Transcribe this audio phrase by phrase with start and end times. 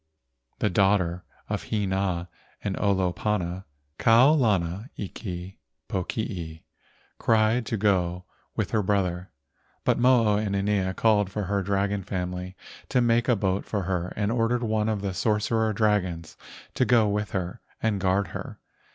[0.57, 2.27] The daughter of Hina
[2.63, 3.65] and Olopana,
[3.99, 6.63] Kau lana iki pokii,
[7.19, 8.25] cried to go
[8.55, 9.29] with her brother,
[9.83, 12.55] but Mo o inanea called for her dragon family
[12.89, 16.35] to make a boat for her and ordered one of the sorcerer dragons
[16.73, 18.59] to go with her and guard her.